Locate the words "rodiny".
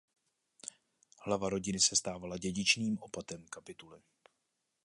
1.49-1.79